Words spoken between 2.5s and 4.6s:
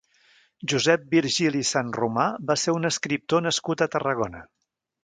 va ser un escriptor nascut a Tarragona.